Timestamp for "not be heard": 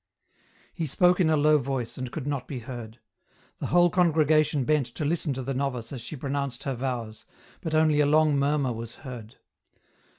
2.25-2.97